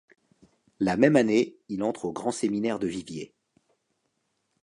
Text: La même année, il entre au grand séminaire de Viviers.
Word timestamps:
La 0.79 0.97
même 0.97 1.15
année, 1.15 1.59
il 1.69 1.83
entre 1.83 2.05
au 2.05 2.11
grand 2.11 2.31
séminaire 2.31 2.79
de 2.79 2.87
Viviers. 2.87 3.35